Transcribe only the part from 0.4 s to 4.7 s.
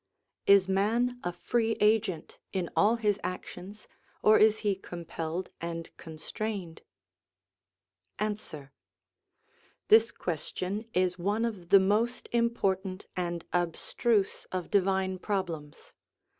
Is man a free agent in all his actions, or is